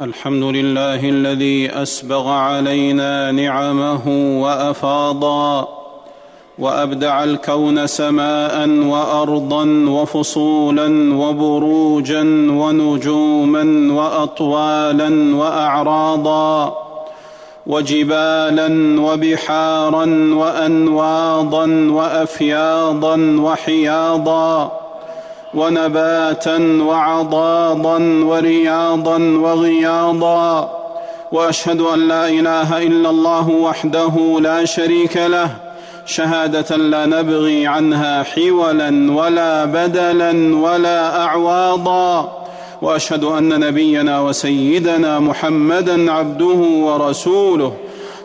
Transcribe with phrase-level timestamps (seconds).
[0.00, 4.02] الحمد لله الذي أسبغ علينا نعمه
[4.42, 5.68] وأفاضا
[6.58, 16.74] وأبدع الكون سماء وأرضا وفصولا وبروجا ونجوما وأطوالا وأعراضا
[17.66, 24.72] وجبالا وبحارا وأنواضا وأفياضا وحياضا
[25.54, 30.70] ونباتا وعضاضا ورياضا وغياضا.
[31.32, 35.50] وأشهد أن لا إله إلا الله وحده لا شريك له.
[36.06, 42.32] شهادة لا نبغي عنها حولا ولا بدلا ولا أعواضا.
[42.82, 47.72] وأشهد أن نبينا وسيدنا محمدا عبده ورسوله.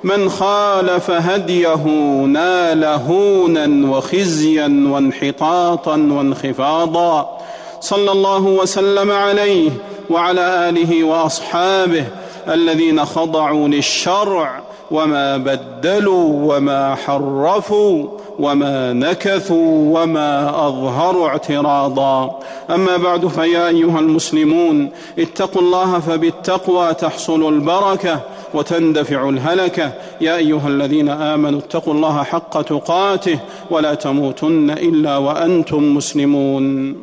[0.04, 1.84] من خالف هديه
[2.28, 7.40] نال هونا وخزيا وانحطاطا وانخفاضا.
[7.80, 9.70] صلى الله وسلم عليه
[10.10, 12.06] وعلى آله وأصحابه
[12.48, 18.08] الذين خضعوا للشرع وما بدلوا وما حرفوا
[18.40, 22.40] وما نكثوا وما أظهروا اعتراضا.
[22.70, 28.20] أما بعد فيا أيها المسلمون اتقوا الله فبالتقوى تحصل البركة.
[28.54, 29.94] وتندفع الهلكة.
[30.22, 36.95] يا أيها الذين آمنوا اتقوا الله حق تقاته ولا تموتن إلا وأنتم مسلمون.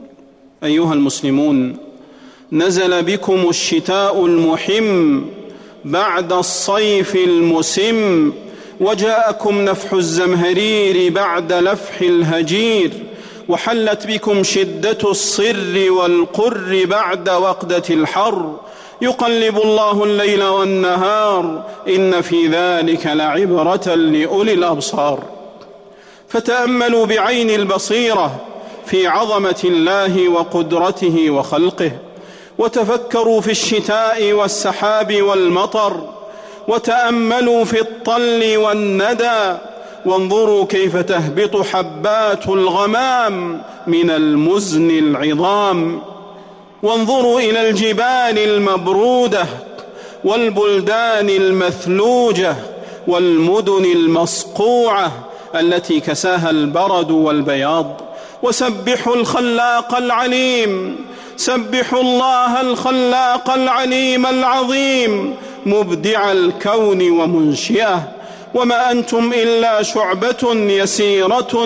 [0.65, 1.77] أيها المسلمون
[2.53, 5.21] نزل بكم الشتاء المحم
[5.85, 8.33] بعد الصيف المسم
[8.81, 12.91] وجاءكم نفح الزمهرير بعد لفح الهجير
[13.49, 18.57] وحلت بكم شدة الصر والقر بعد وقدة الحر
[19.03, 25.23] يقلب الله الليل والنهار إن في ذلك لعبرة لأولي الأبصار.
[26.29, 28.37] فتأملوا بعين البصيرة
[28.87, 31.93] في عظمة الله وقدرته وخلقه
[32.59, 36.09] وتفكروا في الشتاء والسحاب والمطر
[36.69, 39.59] وتأملوا في الطل والندى
[40.07, 46.03] وانظروا كيف تهبط حبات الغمام من المزن العظام.
[46.83, 49.47] وانظروا إلى الجبال المبرودة
[50.25, 52.57] والبلدان المثلوجة
[53.07, 55.13] والمدن المصقوعة
[55.55, 58.01] التي كساها البرد والبياض.
[58.43, 60.97] وسبحوا الخلاق العليم.
[61.37, 65.37] سبحوا الله الخلاق العليم العظيم.
[65.67, 68.09] مبدع الكون ومنشئه.
[68.55, 71.57] وما أنتم إلا شعبة يسيرة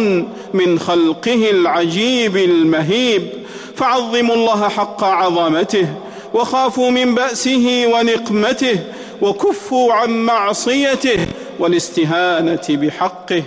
[0.54, 3.43] من خلقه العجيب المهيب.
[3.76, 5.88] فعظموا الله حق عظمته
[6.34, 8.78] وخافوا من بأسه ونقمته
[9.22, 11.26] وكفوا عن معصيته
[11.58, 13.42] والاستهانة بحقه.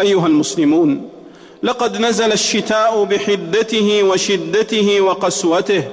[0.00, 1.10] أيها المسلمون
[1.62, 5.84] لقد نزل الشتاء بحدته وشدته وقسوته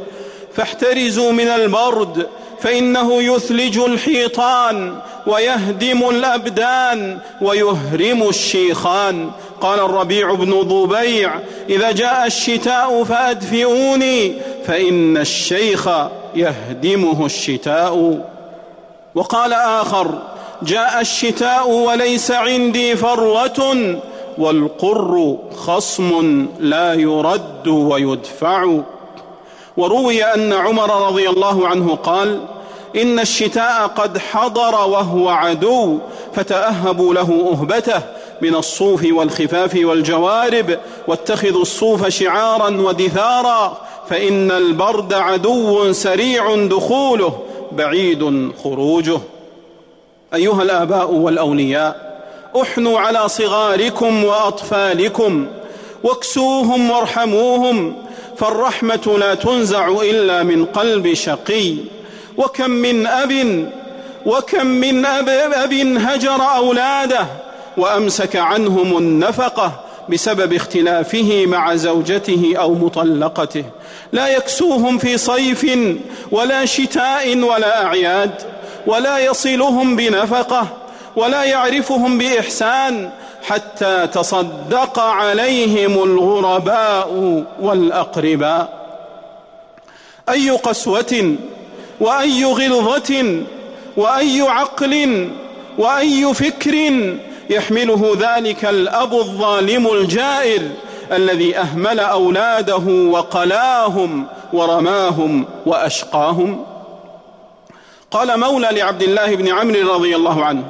[0.54, 2.28] فاحترزوا من البرد
[2.62, 9.32] فإنه يثلج الحيطان ويهدم الأبدان ويهرم الشيخان.
[9.62, 11.40] قال الربيع بن ضبيع
[11.70, 14.34] إذا جاء الشتاء فأدفئوني
[14.66, 15.90] فإن الشيخ
[16.36, 18.20] يهدمه الشتاء.
[19.16, 20.22] وقال آخر
[20.62, 24.00] جاء الشتاء وليس عندي فروة
[24.38, 28.80] والقر خصم لا يرد ويدفع.
[29.78, 32.40] وروي أن عمر رضي الله عنه قال
[32.96, 36.00] إن الشتاء قد حضر وهو عدو
[36.34, 38.02] فتأهبوا له أهبته.
[38.42, 43.78] من الصوف والخفاف والجوارب واتخذوا الصوف شعارا ودثارا
[44.10, 47.40] فإن البرد عدو سريع دخوله
[47.72, 49.20] بعيد خروجه.
[50.34, 52.22] أيها الآباء والأولياء
[52.62, 55.48] أحنوا على صغاركم وأطفالكم
[56.04, 57.96] واكسوهم وارحموهم
[58.38, 61.76] فالرحمة لا تنزع إلا من قلب شقي.
[62.38, 63.66] وكم من أب
[64.26, 67.28] وكم من أب, أب هجر أولاده
[67.78, 69.72] وأمسك عنهم النفقة
[70.10, 73.64] بسبب اختلافه مع زوجته أو مطلقته.
[74.12, 75.66] لا يكسوهم في صيف
[76.32, 78.32] ولا شتاء ولا أعياد
[78.88, 80.68] ولا يصلهم بنفقة
[81.16, 83.10] ولا يعرفهم بإحسان
[83.44, 88.86] حتى تصدق عليهم الغرباء والأقرباء.
[90.30, 91.36] أي قسوة
[92.00, 93.42] وأي غلظة
[93.98, 95.30] وأي عقل
[95.78, 96.76] وأي فكر
[97.50, 100.62] يحمله ذلك الأب الظالم الجائر
[101.12, 106.66] الذي أهمل أولاده وقلاهم ورماهم وأشقاهم.
[108.12, 110.64] قال مولى لعبد الله بن عمرو رضي الله عنه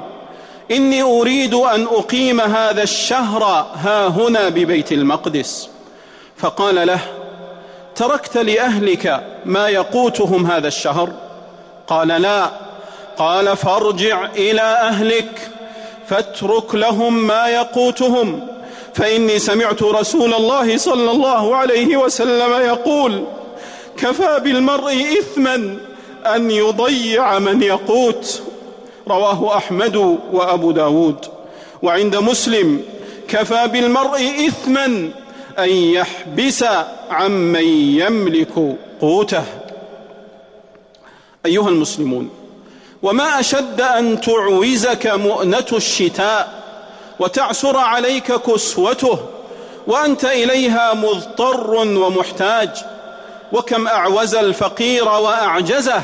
[0.72, 3.44] إني أريد أن أقيم هذا الشهر
[3.75, 5.69] ها هنا ببيت المقدس.
[6.38, 7.00] فقال له
[7.95, 11.10] تركت لأهلك ما يقوتهم هذا الشهر؟
[11.88, 12.50] قال لا.
[13.18, 15.51] قال فارجع إلى أهلك.
[16.07, 18.47] فاترك لهم ما يقوتهم.
[18.93, 23.23] فإني سمعت رسول الله صلى الله عليه وسلم يقول
[23.97, 25.77] كفى بالمرء اثما
[26.25, 28.41] أن يضيع من يقوت.
[29.07, 29.95] رواه أحمد
[30.31, 31.25] وأبو داود.
[31.81, 32.81] وعند مسلم
[33.27, 34.85] كفى بالمرء اثما
[35.59, 36.65] أن يحبس
[37.09, 37.63] عمن
[37.99, 39.43] يملك قوته.
[41.45, 42.29] أيها المسلمون
[43.03, 46.63] وما أشد أن تعوزك مؤنة الشتاء
[47.19, 49.19] وتعسر عليك كسوته
[49.88, 52.69] وأنت إليها مضطر ومحتاج
[53.53, 56.01] وكم أعوز الفقير وأعجزه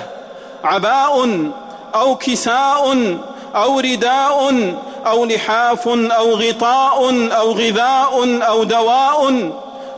[0.63, 1.51] عباء
[1.95, 3.17] أو كساء
[3.55, 4.73] أو رداء
[5.05, 9.51] أو لحاف أو غطاء أو غذاء أو دواء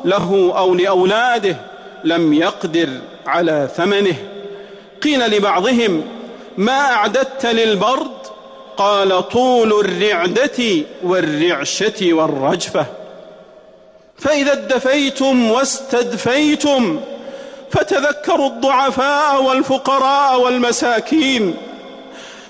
[0.06, 1.58] له أو لأولاده
[2.04, 2.90] لم يقدر
[3.28, 4.16] على ثمنه
[5.04, 6.04] قيل لبعضهم
[6.58, 8.12] ما أعددت للبرد؟
[8.78, 12.86] قال طول الرعدة والرعشة والرجفة.
[14.18, 17.00] فإذا ادفيتم واستدفيتم
[17.72, 21.56] فتذكروا الضعفاء والفقراء والمساكين.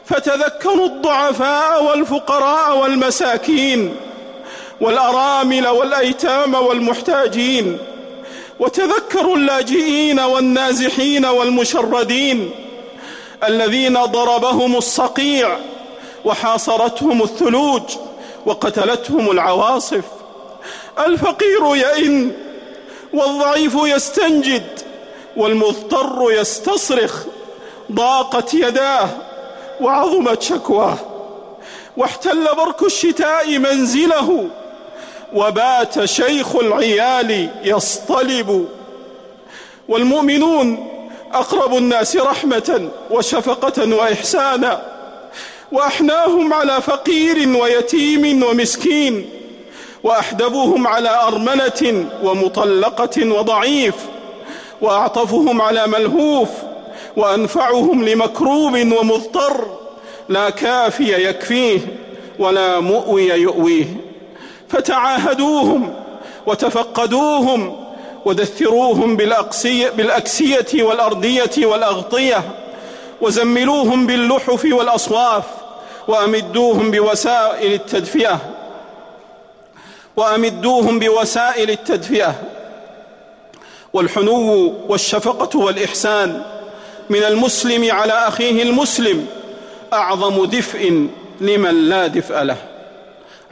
[0.06, 3.96] فتذكروا الضعفاء والفقراء والمساكين
[4.82, 7.78] والأرامل والأيتام والمحتاجين.
[8.60, 12.52] وتذكروا اللاجئين والنازحين والمشردين.
[13.48, 15.58] الذين ضربهم الصقيع
[16.26, 17.82] وحاصرتهم الثلوج
[18.46, 20.04] وقتلتهم العواصف.
[21.00, 22.32] الفقير يئن
[23.14, 24.80] والضعيف يستنجد
[25.38, 27.24] والمضطر يستصرخ.
[27.92, 29.10] ضاقت يداه
[29.82, 30.98] وعظمت شكواه.
[31.98, 34.48] واحتل برك الشتاء منزله
[35.34, 38.68] وبات شيخ العيال يصطلب.
[39.88, 40.93] والمؤمنون
[41.34, 44.82] أقرب الناس رحمة وشفقة وإحسانا
[45.72, 49.30] وأحناهم على فقير ويتيم ومسكين
[50.04, 53.96] واحدبهم على أرملة ومطلقة وضعيف
[54.82, 56.50] وأعطفهم على ملهوف
[57.18, 59.78] وأنفعهم لمكروب ومضطر
[60.30, 61.80] لا كافي يكفيه
[62.40, 63.86] ولا مؤوي يؤويه
[64.70, 65.94] فتعاهدوهم
[66.46, 67.83] وتفقدوهم
[68.26, 72.42] ودثروهم بالأقسية, بالأكسية والأردية والأغطية
[73.22, 75.44] وزملوهم باللحف والأصواف
[76.08, 78.40] وأمدوهم بوسائل التدفئة
[80.16, 82.36] وأمدوهم بوسائل التدفئة
[83.94, 86.42] والحنو والشفقة والإحسان
[87.10, 89.28] من المسلم على أخيه المسلم
[89.94, 91.08] أعظم دفء
[91.42, 92.58] لمن لا دفء له.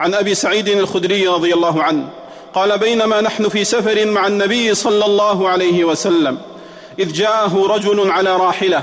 [0.00, 2.08] عن أبي سعيد الخدري رضي الله عنه.
[2.54, 6.38] قال بينما نحن في سفر مع النبي صلى الله عليه وسلم
[6.98, 8.82] إذ جاءه رجل على راحلة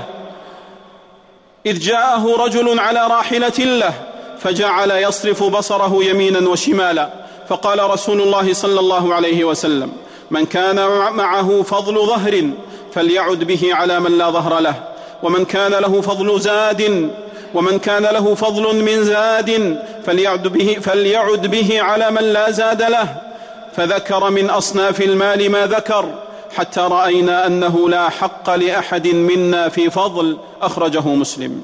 [1.66, 3.92] إذ جاءه رجل على راحلة له
[4.38, 7.10] فجعل يصرف بصره يمينا وشمالا
[7.48, 9.92] فقال رسول الله صلى الله عليه وسلم
[10.30, 10.76] من كان
[11.12, 12.50] معه فضل ظهر
[12.94, 14.74] فليعد به على من لا ظهر له
[15.22, 17.10] ومن كان له فضل زاد
[17.54, 23.29] ومن كان له فضل من زاد فليعد به, فليعد به على من لا زاد له.
[23.76, 26.14] فذكر من أصناف المال ما ذكر
[26.56, 31.62] حتى رأينا أنه لا حق لأحد منا في فضل أخرجه مسلم.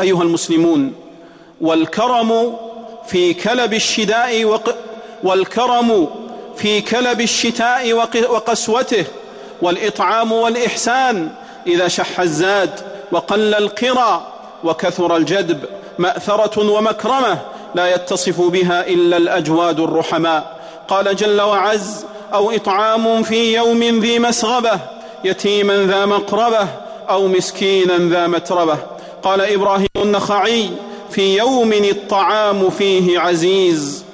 [0.00, 0.92] أيها المسلمون
[1.60, 2.56] والكرم
[3.06, 4.74] في كلب الشداء وق
[5.22, 6.08] والكرم
[6.56, 7.92] في كلب الشتاء
[8.30, 9.04] وقسوته
[9.62, 11.30] والإطعام والإحسان
[11.66, 12.70] إذا شح الزاد
[13.12, 14.32] وقل القرى
[14.64, 15.64] وكثر الجدب
[15.98, 17.38] مأثرة ومكرمة
[17.74, 20.59] لا يتصف بها إلا الأجواد الرحماء.
[20.90, 22.04] قال جل وعز
[22.34, 24.80] أو إطعام في يوم ذي مسغبة
[25.24, 26.68] يتيما ذا مقربة
[27.08, 28.78] أو مسكينا ذا متربة.
[29.22, 30.70] قال إبراهيم النخعي
[31.10, 34.04] في يوم الطعام فيه عزيز.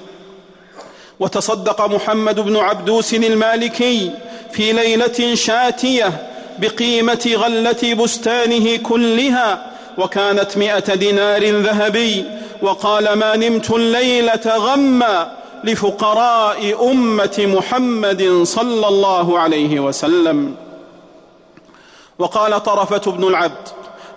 [1.20, 4.10] وتصدق محمد بن عبدوس المالكي
[4.52, 6.12] في ليلة شاتية
[6.58, 9.66] بقيمة غلة بستانه كلها
[9.98, 12.24] وكانت مائه دينار ذهبي
[12.62, 20.54] وقال ما نمت الليلة غما لفقراء أمة محمد صلى الله عليه وسلم.
[22.18, 23.68] وقال طرفة بن العبد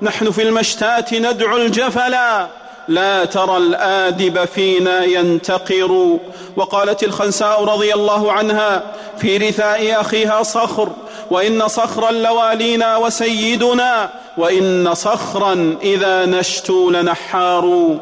[0.01, 2.47] نحن في المشتاه ندعو الجفلا
[2.87, 6.17] لا ترى الآدب فينا ينتقر.
[6.55, 8.83] وقالت الخنساء رضي الله عنها
[9.17, 10.89] في رثاء أخيها صخر
[11.31, 17.97] وإن صخرا لوالينا وسيدنا وإن صخرا إذا نشتو لنحار.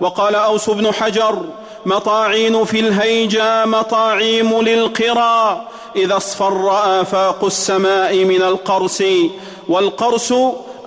[0.00, 1.44] وقال أوس بن حجر
[1.86, 5.60] مطاعين في الهيجا مطاعيم للقرى.
[5.96, 6.70] إذا اصفر
[7.00, 9.04] آفاق السماء من القرس
[9.68, 10.34] والقرس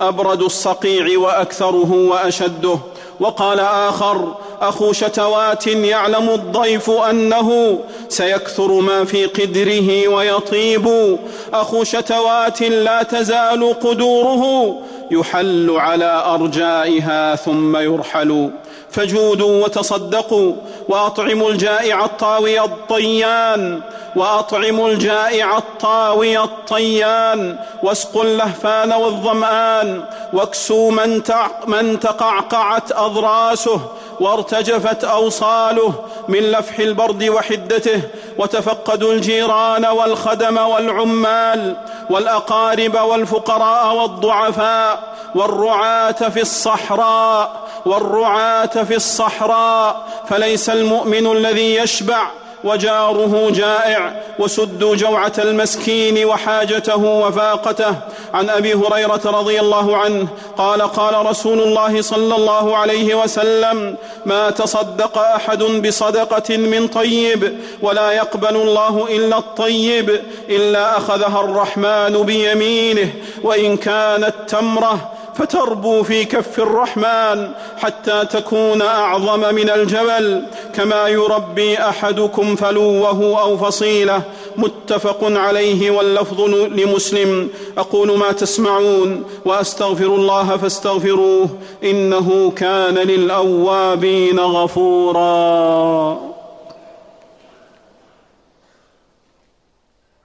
[0.00, 2.78] أبرد الصقيع وأكثره وأشده.
[3.20, 11.18] وقال آخر أخو شتوات يعلم الضيف أنه سيكثر ما في قدره ويطيب.
[11.52, 14.74] أخو شتوات لا تزال قدوره
[15.10, 18.50] يحل على أرجائها ثم يرحل.
[18.96, 20.52] فجودوا وتصدقوا
[20.88, 23.80] وأطعموا الجائع الطاوي الطيان
[24.16, 31.22] وأطعموا الجائع الطاوي الطيان واسقوا اللهفان والظمآن واكسوا من,
[31.66, 33.80] من تقعقعت أضراسه
[34.20, 35.92] وارتجفت أوصاله
[36.28, 38.02] من لفح البرد وحدته
[38.38, 41.76] وتفقدوا الجيران والخدم والعمال
[42.10, 47.50] والأقارب والفقراء والضعفاء والرعاة في الصحراء
[47.86, 52.26] والرعاة في الصحراء فليس المؤمن الذي يشبع
[52.66, 57.94] وجاره جائع وسدوا جوعة المسكين وحاجته وفاقته.
[58.34, 63.96] عن أبي هريرة رضي الله عنه قال قال رسول الله صلى الله عليه وسلم
[64.26, 73.12] ما تصدق أحد بصدقة من طيب ولا يقبل الله إلا الطيب إلا أخذها الرحمن بيمينه
[73.42, 80.42] وإن كانت تمرة فتربو في كف الرحمن حتى تكون أعظم من الجبل.
[80.74, 84.22] كما يربي أحدكم فلوه أو فصيلة.
[84.56, 87.50] متفق عليه واللفظ لمسلم.
[87.78, 91.48] أقول ما تسمعون وأستغفر الله فاستغفروه.
[91.84, 96.20] إنه كان للأوابين غفورا.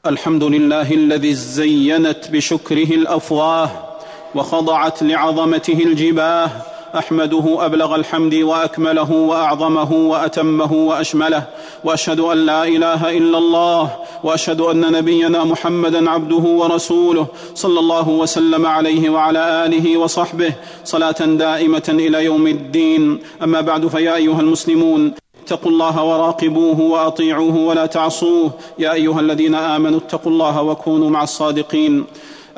[0.05, 3.90] الحمد لله الذي زينت بشكره الأفواه.
[4.35, 6.49] وخضعت لعظمته الجباه.
[6.97, 11.43] أحمده أبلغ الحمد وأكمله وأعظمه وأتمه وأشمله.
[11.83, 13.89] وأشهد أن لا إله إلا الله.
[14.23, 20.53] وأشهد أن نبينا محمدا عبده ورسوله صلى الله وسلم عليه وعلى آله وصحبه.
[20.83, 23.19] صلاة دائمة إلى يوم الدين.
[23.43, 25.13] أما بعد فيا أيها المسلمون
[25.45, 28.51] اتقوا الله وراقبوه وأطيعوه ولا تعصوه.
[28.79, 32.05] يا أيها الذين آمنوا اتقوا الله وكونوا مع الصادقين.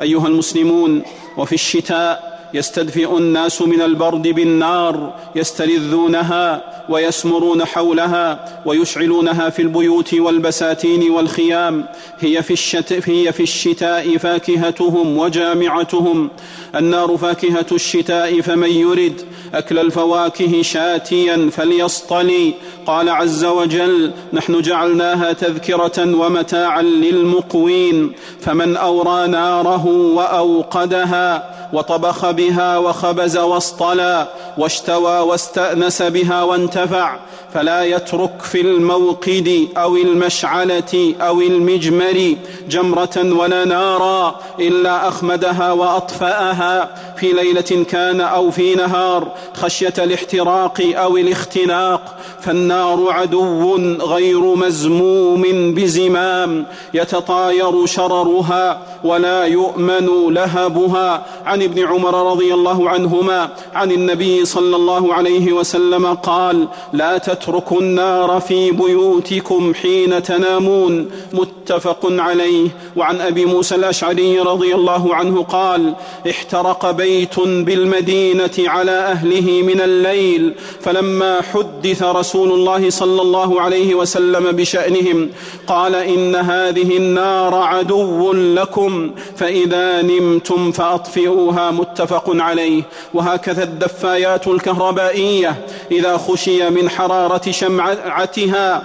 [0.00, 1.02] أيها المسلمون
[1.36, 11.86] وفي الشتاء يستدفئ الناس من البرد بالنار يستلذونها ويسمرون حولها ويشعلونها في البيوت والبساتين والخيام.
[12.20, 16.30] هي في, الشت هي في الشتاء فاكهتهم وجامعتهم.
[16.76, 19.20] النار فاكهة الشتاء فمن يرد.
[19.54, 22.54] أكل الفواكه شاتيا فليصطلي.
[22.86, 28.12] قال عز وجل نحن جعلناها تذكرة ومتاعا للمقوين.
[28.40, 36.42] فمن أورى ناره وأوقدها وطبخ بها وخبز واصطلى واشتوى واستأنس بها
[36.76, 37.16] وانتفع
[37.54, 42.36] فلا يترك في الموقد أو المشعلة أو المجمر
[42.68, 51.16] جمرة ولا نارا إلا أخمدها وأطفأها في ليلة كان أو في نهار خشية الاحتراق أو
[51.16, 55.42] الاختناق فالنار عدو غير مزموم
[55.74, 64.76] بزمام يتطاير شررها ولا يؤمن لهبها عن ابن عمر رضي الله عنهما عن النبي صلى
[64.76, 71.10] الله عليه وسلم قال لا تتركوا النار في بيوتكم حين تنامون.
[71.32, 72.68] متفق عليه.
[72.96, 75.94] وعن أبي موسى الأشعري رضي الله عنه قال
[76.30, 84.52] احترق بيت بالمدينة على أهله من الليل فلما حدث رسول الله صلى الله عليه وسلم
[84.52, 85.30] بشأنهم
[85.66, 91.70] قال إن هذه النار عدو لكم فإذا نمتم فأطفئوها.
[91.70, 92.82] متفق عليه.
[93.14, 95.66] وهكذا الدفايات الكهربائية.
[95.90, 98.82] إذا خشي من حرارة شمعتها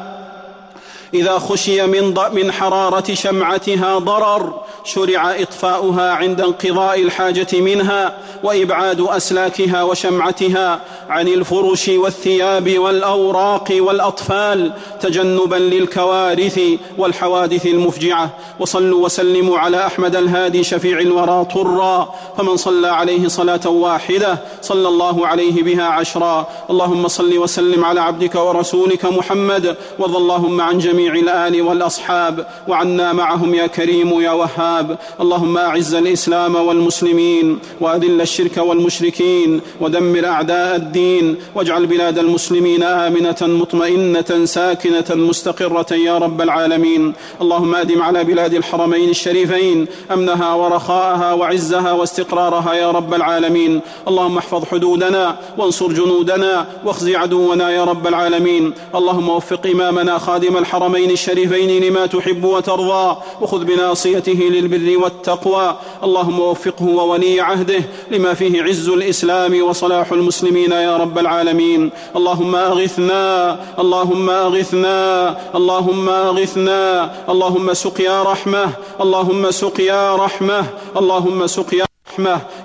[1.14, 9.84] إذا خشي من, من حرارة شمعتها ضرر شرع إطفاؤها عند انقضاء الحاجة منها وإبعاد أسلاكها
[9.84, 16.60] وشمعتها عن الفرش والثياب والأوراق والأطفال تجنبا للكوارث
[16.98, 18.30] والحوادث المفجعة.
[18.60, 22.14] وصلوا وسلموا على أحمد الهادي شفيع الورى طرا.
[22.38, 26.48] فمن صلى عليه صلاة واحدة صلى الله عليه بها عشرا.
[26.70, 29.76] اللهم صل وسلم على عبدك ورسولك محمد.
[30.00, 34.98] وارض اللهم عن جميع جميع الآل والأصحاب وعنا معهم يا كريم يا وهاب.
[35.22, 44.46] اللهم أعز الإسلام والمسلمين وأذل الشرك والمشركين ودمر أعداء الدين واجعل بلاد المسلمين آمنة مطمئنة
[44.46, 47.14] ساكنة مستقرة يا رب العالمين.
[47.42, 53.82] اللهم أدم على بلاد الحرمين الشريفين أمنها ورخاءها وعزها واستقرارها يا رب العالمين.
[54.08, 58.74] اللهم احفظ حدودنا وانصر جنودنا واخزي عدونا يا رب العالمين.
[58.96, 63.18] اللهم وفق إمامنا خادم الحرمين الحرمين الشريفين لما تحب وترضى.
[63.42, 65.78] وخذ بناصيته للبر والتقوى.
[66.04, 71.90] اللهم وفقه وولي عهده لما فيه عز الإسلام وصلاح المسلمين يا رب العالمين.
[72.16, 73.60] اللهم أغثنا.
[73.80, 75.38] اللهم أغثنا.
[75.56, 77.12] اللهم أغثنا.
[77.30, 78.70] اللهم سقيا رحمة.
[79.02, 80.66] اللهم سقيا رحمة.
[80.98, 81.89] اللهم سقيا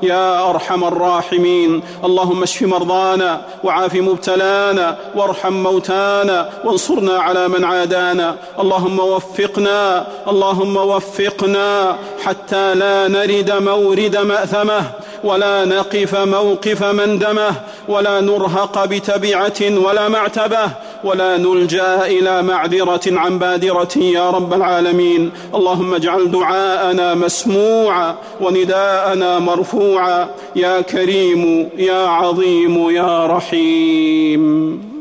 [0.02, 1.82] يا أرحم الراحمين.
[2.04, 8.36] اللهم اشف مرضانا وعاف مبتلانا وارحم موتانا وانصرنا على من عادانا.
[8.58, 10.06] اللهم وفقنا.
[10.28, 14.82] اللهم وفقنا حتى لا نرد مورد مأثمة.
[15.24, 17.50] ولا نقف موقف مندمه
[17.88, 20.70] ولا نرهق بتبعة ولا معتبة
[21.04, 25.30] ولا نلجأ إلى معذرة عن بادرة يا رب العالمين.
[25.54, 30.28] اللهم اجعل دعاءنا مسموعا ونداءنا مرفوعا.
[30.56, 34.93] يا كريم يا عظيم يا رحيم.